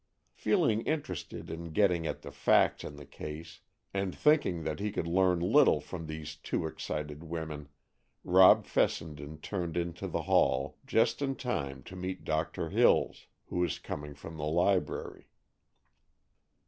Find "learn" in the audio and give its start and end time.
5.05-5.39